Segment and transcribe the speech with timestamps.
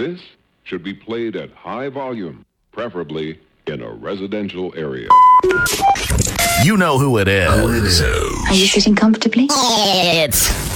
[0.00, 0.22] This
[0.64, 5.08] should be played at high volume, preferably in a residential area.
[6.64, 8.00] You know who it is.
[8.00, 9.48] Are you sitting comfortably?
[9.50, 10.69] It's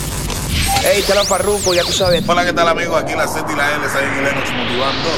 [0.87, 2.23] Hey, te lo farruco, ya tú sabes.
[2.29, 3.03] Hola, ¿qué tal amigos?
[3.03, 5.09] Aquí la Z y la L, saben en Lennox motivando.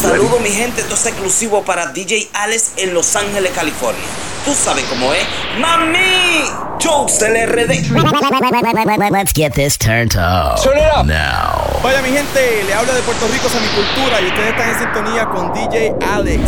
[0.00, 4.04] Saludo mi gente, esto es exclusivo para DJ Alex en Los Ángeles, California.
[4.44, 5.26] Tú sabes cómo es.
[5.58, 6.44] ¡Mami!
[6.80, 7.90] Jokes del RD.
[9.10, 10.62] let's get this turned up.
[10.62, 11.04] Turn it up.
[11.04, 11.80] Now.
[11.82, 14.78] Vaya mi gente, le habla de Puerto Rico a mi cultura y ustedes están en
[14.78, 16.42] sintonía con DJ Alex.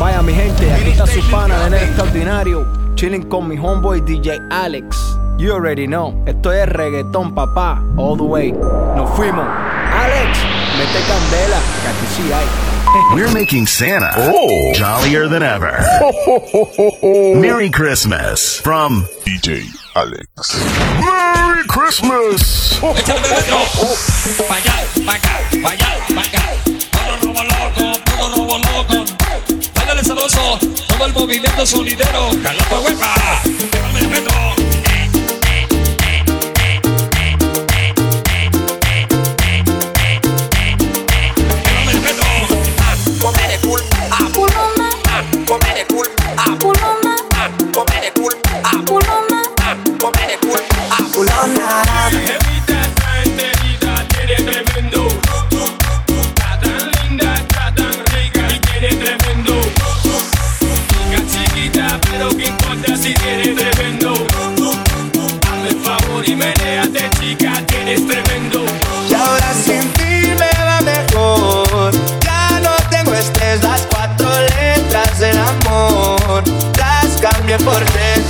[0.00, 4.96] Vaya mi gente, aquí está su pana de extraordinario, chilling con mi homeboy DJ Alex.
[5.38, 8.52] You already know, esto es reggaetón papá, all the way.
[8.52, 9.46] Nos fuimos.
[9.46, 10.38] Alex,
[10.78, 12.46] mete candela, que aquí sí hay.
[13.14, 14.12] We're making Santa
[14.76, 15.78] jollier than ever.
[17.40, 19.64] Merry Christmas from DJ
[19.96, 20.26] Alex.
[21.00, 22.78] Merry Christmas!
[30.04, 30.58] Sabroso,
[30.88, 33.42] todo el movimiento sonidero, calapa huepa,
[34.08, 34.61] meto.
[66.22, 68.64] Favor y menéate, chica, tienes tremendo.
[69.08, 71.92] Y ahora sin ti me va mejor.
[72.20, 76.42] Ya no tengo estrés, las cuatro letras del amor.
[76.78, 78.20] Las cambié por tres.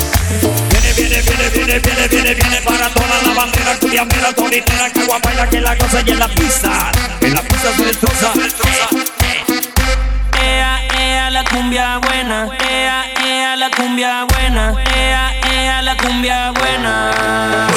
[0.70, 5.04] Viene, viene, viene, viene, viene, viene, viene para toda la bandera, cuya mera tonitera, que
[5.04, 6.92] guapaila que la cosa y en la pista.
[7.20, 8.32] En la pista se destroza.
[10.42, 12.48] Ea, ea, la cumbia buena.
[12.68, 13.01] Ea,
[13.42, 14.72] ea, la cumbia buena.
[14.94, 17.10] Ea, ea, la cumbia buena.
[17.66, 17.74] Tú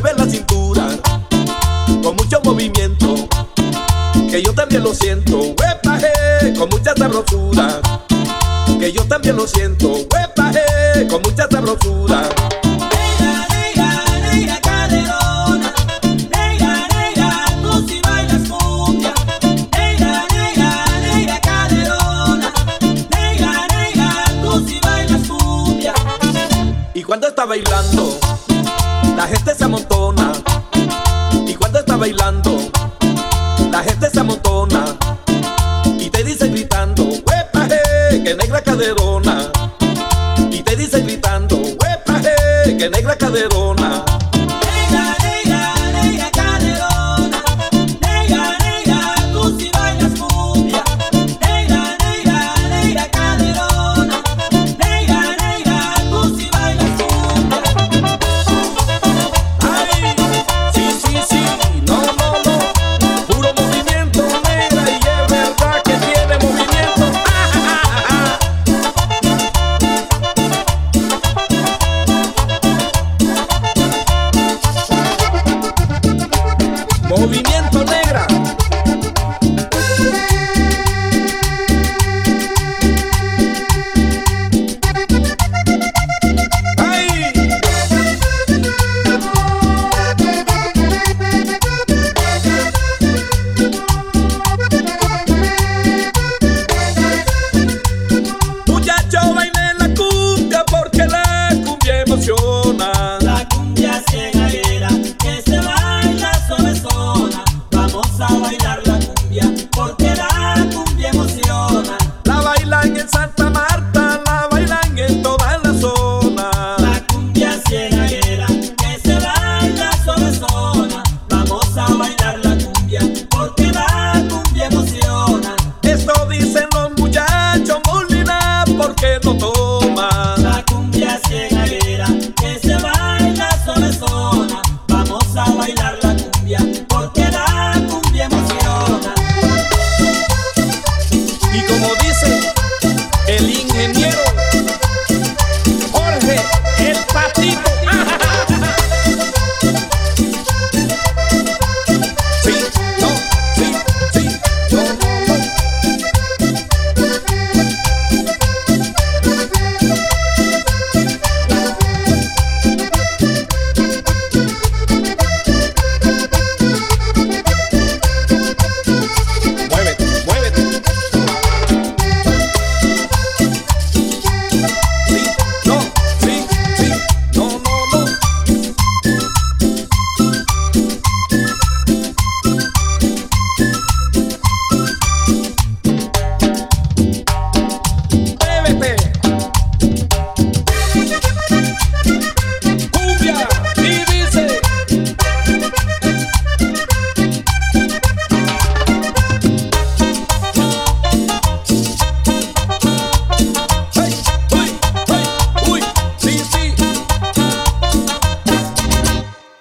[0.00, 0.88] mueve la cintura
[2.02, 3.28] con mucho movimiento,
[4.30, 7.80] que yo también lo siento, huepaje, con mucha sabrosura,
[8.78, 12.28] que yo también lo siento, huepaje, con mucha sabrosura.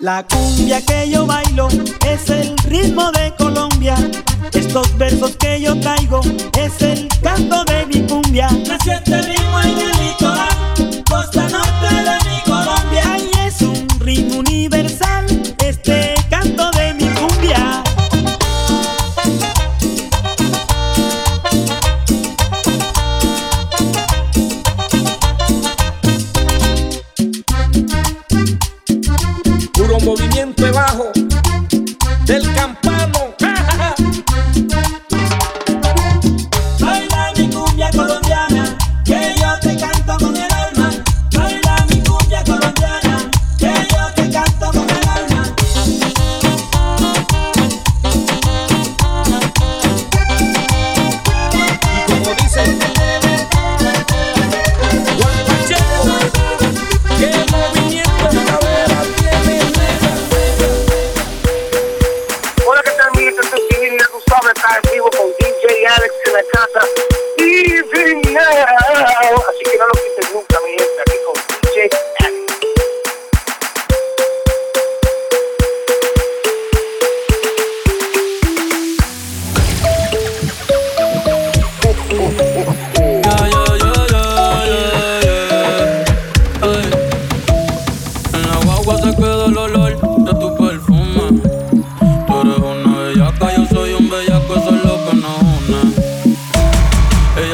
[0.06, 1.68] La cumbia que yo bailo
[2.06, 3.96] es el ritmo de Colombia.
[4.54, 6.22] Estos versos que yo traigo
[6.60, 8.48] es el canto de mi cumbia.
[8.68, 10.55] Nació este ritmo en el litoral.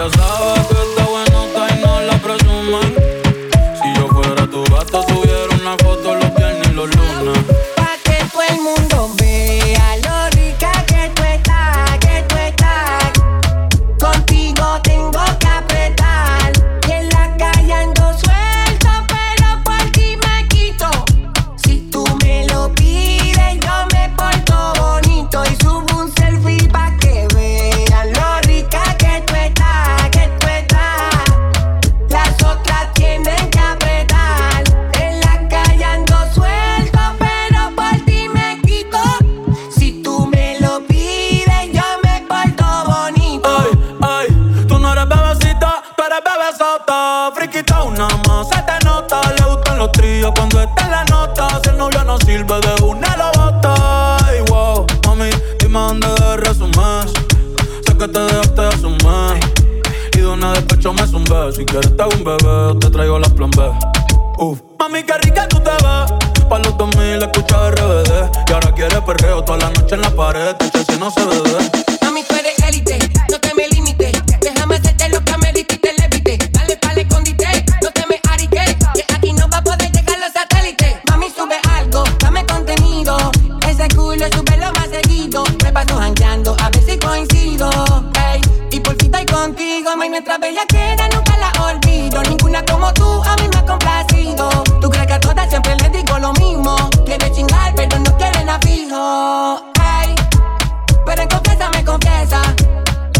[0.01, 0.30] Dios da
[50.51, 51.47] cuando está la nota.
[51.63, 54.17] Si el novio no sirve de una lo bota.
[54.25, 55.29] Ay, wow, mami,
[55.59, 57.07] dime dónde de resumen.
[57.85, 59.39] Sé que te dejaste de asumir.
[60.13, 61.51] Y de una despecho me zumbé.
[61.55, 63.71] Si quieres te hago un bebé, te traigo las plan B.
[64.37, 64.59] Uf.
[64.79, 66.47] Mami, qué rica tú te ves.
[66.49, 68.31] Pa' los 2000 escucha RBD.
[68.49, 70.55] Y ahora quiere perreo toda la noche en la pared.
[70.59, 71.71] Dice si no se bebe.
[72.01, 72.99] Mami, tú eres élite,
[90.21, 92.21] nuestra bella queda, nunca la olvido.
[92.21, 94.49] Ninguna como tú a mí me ha complacido.
[94.79, 96.75] Tú crees que a todas siempre les digo lo mismo.
[97.05, 99.63] Quiere chingar, pero no quieren a fijo.
[100.03, 100.13] Ey,
[101.07, 102.41] pero en confianza me confiesa.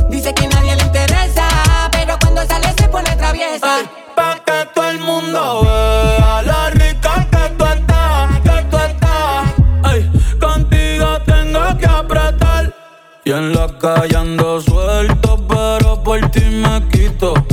[0.09, 1.47] Dice que nadie le interesa,
[1.91, 3.79] pero cuando sale se pone traviesa.
[4.15, 9.45] Pa' que todo el mundo vea la rica que tú estás, que tú estás.
[9.83, 12.75] Ay, contigo tengo que apretar.
[13.23, 15.40] Y en la calle ando suelto,
[16.11, 17.50] por ti me quito.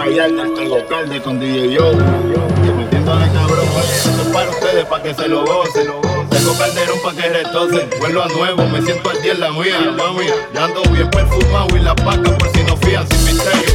[0.00, 1.92] La Vallarta estoy alcalde con Yo.
[1.92, 5.86] Y metiéndole cabrón, oye, esto es para ustedes, para que se lo gocen.
[6.30, 7.90] Tengo calderón para que retocen.
[8.00, 10.26] Vuelvo a nuevo, me siento al día en la mía, mami.
[10.54, 13.74] Ya ando bien perfumado y la paca por si no fían sin misterio.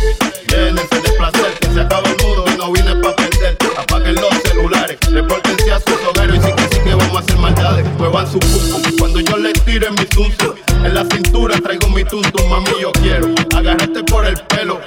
[0.49, 3.57] Llénense de placer, que se acaba el mundo y no vine pa' perder.
[3.77, 7.37] Apaguen los celulares, repórtense a sus hogueros y sí que sí que vamos a hacer
[7.37, 7.85] maldades.
[7.99, 10.55] Muevan su pum cuando yo les tire mi tuntum.
[10.83, 14.79] En la cintura traigo mi tuntum, mami, yo quiero agarrarte por el pelo.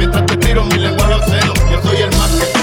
[0.00, 2.59] Mientras te tiro mi lengua a los senos, yo soy el más que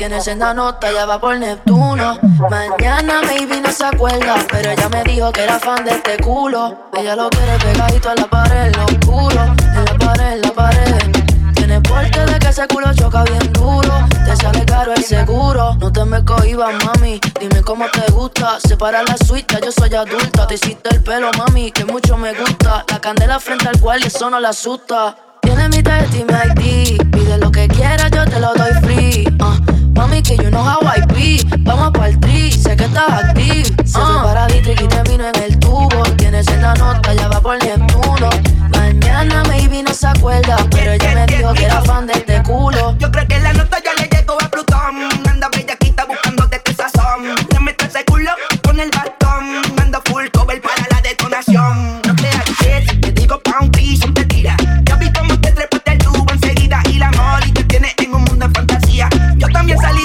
[0.00, 2.18] Tiene senda nota, ya va por Neptuno.
[2.48, 6.88] Mañana maybe no se acuerda, pero ella me dijo que era fan de este culo.
[6.96, 9.42] Ella lo quiere pegadito a la pared, lo oscuro.
[9.58, 11.52] En la pared, en la pared.
[11.54, 13.92] Tiene porte de que ese culo choca bien duro.
[14.24, 15.74] Te sale caro el seguro.
[15.74, 17.20] No te me cohibas, mami.
[17.38, 18.58] Dime cómo te gusta.
[18.58, 20.46] Separa la suite, yo soy adulta.
[20.46, 22.86] Te hiciste el pelo, mami, que mucho me gusta.
[22.88, 25.14] La candela frente al cual eso no la asusta.
[25.42, 27.10] Tiene mi tarjeta y mi ID.
[27.12, 29.24] Pide lo que quieras, yo te lo doy free.
[29.42, 29.58] ah.
[29.94, 31.42] Mami, que you know how I be.
[31.60, 33.64] Vamos pa'l tri, sé que estás active.
[33.84, 36.02] Se fue paradita y termino en el tubo.
[36.16, 38.28] Tienes en la nota, ya va por Neptuno.
[38.70, 42.96] Mañana maybe no se acuerda, pero ella me dijo que era fan de este culo.
[42.98, 43.99] Yo creo que la nota ya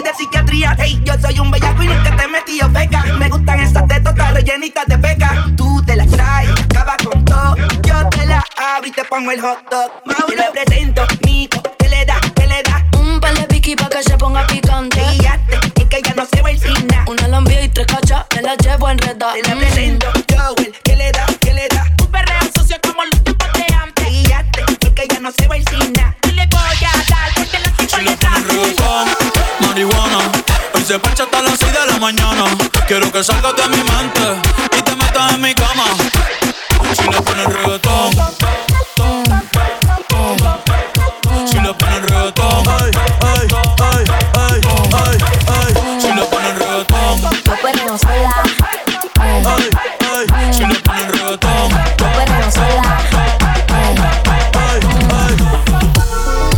[0.05, 0.75] de psiquiatría.
[0.77, 3.03] Hey, yo soy un bellaco y nunca te metí yo peca.
[3.17, 5.45] Me gustan esas tetotas rellenitas de peca.
[5.57, 7.55] Tú te las traes, acaba con todo.
[7.81, 9.91] Yo te la abro y te pongo el hot dog.
[10.05, 10.35] Mauro.
[10.35, 12.19] le presento, Nico, ¿qué le da?
[12.35, 12.85] ¿Qué le da?
[12.99, 15.01] Un par de piqui pa' que se ponga picante.
[15.17, 17.03] Fíjate, es que ya no se va el cine.
[17.07, 19.33] Una lambia y tres cachas, me la llevo enredada.
[19.33, 20.07] Te la presento,
[30.85, 32.43] se parcha hasta las 6 de la mañana.
[32.87, 34.21] Quiero que salgas de mi mente
[34.77, 35.83] y te metas en mi cama.
[36.95, 38.11] Si le pones reggaetón,
[41.47, 43.47] si le pones reggaetón, ay, ay,
[43.81, 44.03] ay,
[44.35, 44.61] ay,
[44.93, 45.17] ay,
[45.47, 46.01] ay.
[46.01, 48.43] Si le pones reggaetón, Yo perreo sola.
[49.19, 49.69] ay,
[50.13, 50.53] ay.
[50.53, 53.01] Si le pones reggaetón, Yo perreo sola.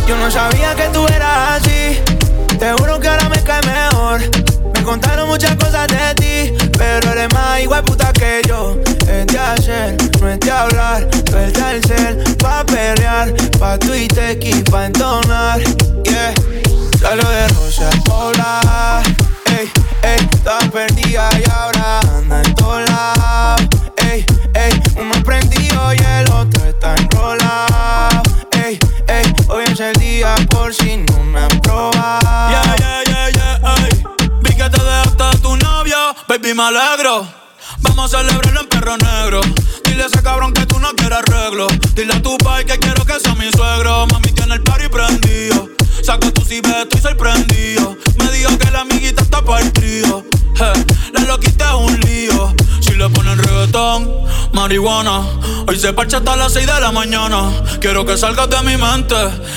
[0.06, 2.00] Yo no sabía que tú eras así.
[2.58, 3.27] Te juro que ahora
[4.16, 8.78] me contaron muchas cosas de ti, pero eres más igual puta que yo.
[9.06, 11.06] Es de hacer, no es hablar.
[11.28, 15.60] Suelta el cel pa' perrear, pa' Twitter y pa' entonar.
[16.04, 16.32] Yeah,
[16.98, 19.02] salió de Rosa Hola.
[19.58, 19.70] Ey,
[20.02, 22.78] ey, estaba perdida y ahora anda en todos.
[24.10, 28.22] Ey, ey, uno prendido y el otro está enrolado.
[28.64, 32.50] Ey, ey, hoy es el día por si no me han probado.
[32.50, 33.77] Yeah, yeah, yeah, yeah,
[35.88, 37.26] novio, baby, me alegro.
[37.80, 39.40] Vamos a celebrarlo en perro negro.
[39.84, 41.66] Dile a ese cabrón que tú no quieres arreglo.
[41.94, 44.06] Dile a tu pai que quiero que sea mi suegro.
[44.06, 45.68] Mami tiene el party prendido.
[46.02, 47.96] Saca tu cibe, estoy sorprendido.
[48.18, 50.24] Me dijo que la amiguita está partido.
[50.60, 52.54] Eh, la loquita es un lío.
[52.80, 54.10] Si le ponen reggaetón,
[54.52, 55.22] marihuana.
[55.66, 57.50] Hoy se parcha hasta las 6 de la mañana.
[57.80, 59.16] Quiero que salgas de mi mente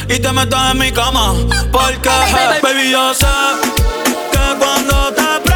[0.10, 1.34] y te metas en mi cama.
[1.72, 3.26] Porque, eh, baby, yo sé
[4.32, 5.51] que cuando te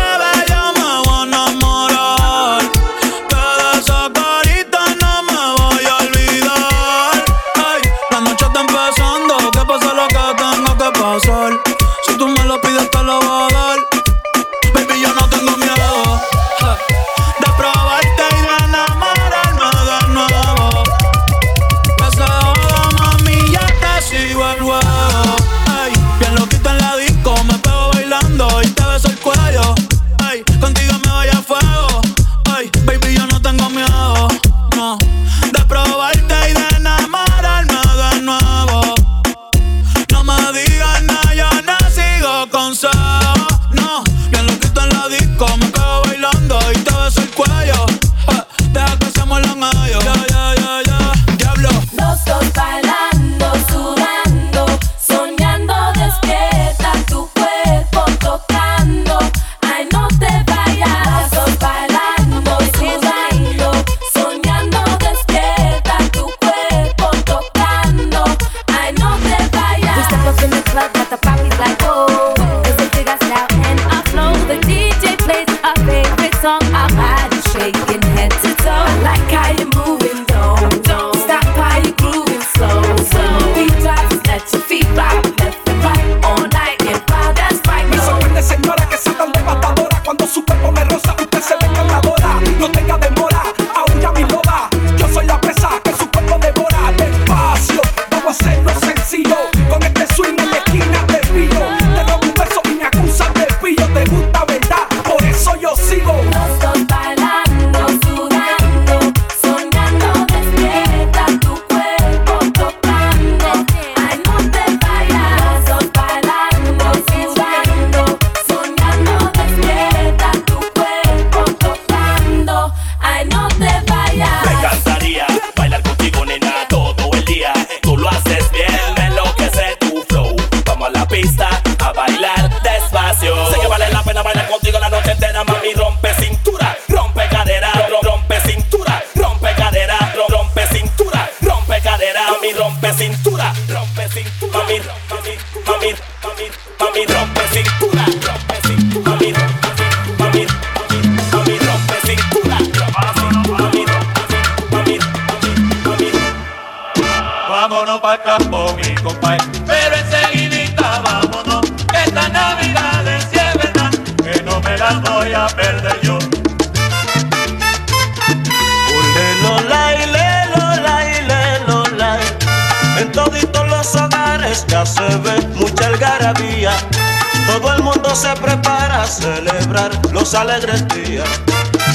[180.25, 181.29] los alegres días.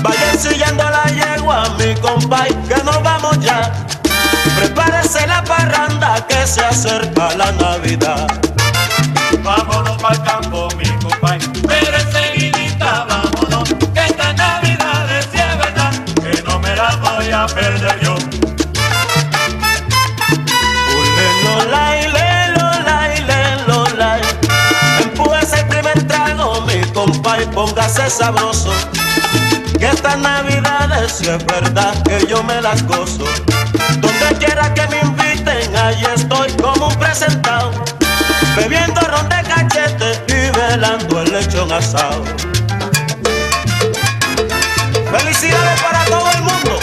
[0.03, 3.73] Vayan sillando la yegua, mi compay, que nos vamos ya.
[4.57, 8.29] Prepárese la parranda que se acerca la Navidad.
[9.43, 11.41] Vámonos pa'l campo, mi compay.
[11.67, 17.99] Pero enseguidita vámonos, que esta Navidad es verdad, que no me la voy a perder
[18.01, 18.10] yo.
[27.55, 28.73] Póngase sabroso.
[29.79, 33.25] Que estas navidades, si es verdad que yo me las gozo.
[34.01, 37.71] Donde quiera que me inviten, ahí estoy como un presentado.
[38.57, 42.25] Bebiendo ron de cachete y velando el lechón asado.
[45.11, 46.80] Felicidades para todo el mundo.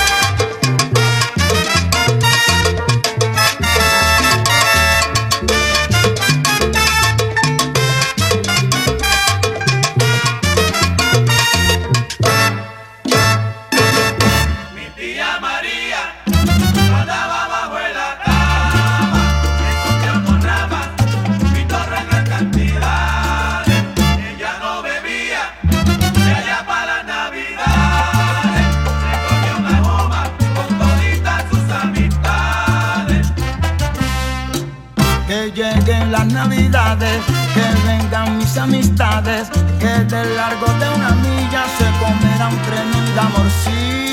[36.38, 37.19] Navidades,
[37.56, 44.07] que vengan mis amistades, que de largo de una milla se comerán tremenda morcilla.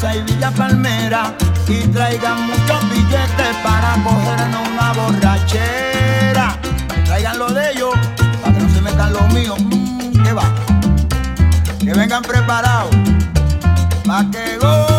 [0.00, 1.34] Y Palmera,
[1.66, 6.56] y traigan muchos billetes para cogernos una borrachera.
[7.04, 7.94] Traigan lo de ellos,
[8.40, 9.58] para que no se metan los míos.
[9.58, 10.44] Mm, ¿Qué va?
[11.80, 12.94] Que vengan preparados,
[14.06, 14.97] para que.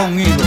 [0.00, 0.44] Con hilo,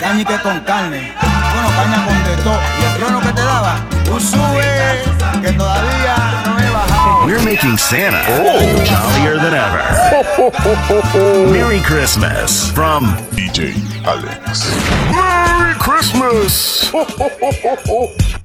[0.00, 2.58] caña y que con carne, bueno, caña con de todo.
[2.80, 5.02] Y el trono que te daba, tú sube,
[5.40, 7.26] que todavía no he bajado.
[7.26, 9.82] We're making Santa jollier than ever.
[11.52, 14.72] Merry Christmas from DJ Alex.
[15.12, 16.90] Merry Christmas!